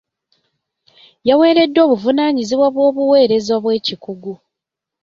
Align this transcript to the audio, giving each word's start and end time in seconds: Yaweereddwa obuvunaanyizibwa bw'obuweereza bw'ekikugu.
Yaweereddwa 1.27 1.81
obuvunaanyizibwa 1.85 2.67
bw'obuweereza 2.73 3.55
bw'ekikugu. 3.63 4.33